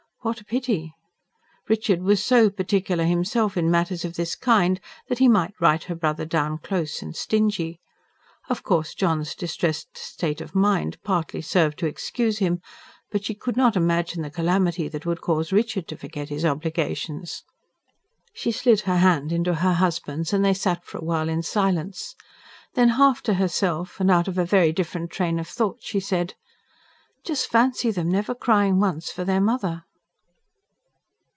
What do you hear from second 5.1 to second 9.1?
he might write her brother down close and stingy. Of course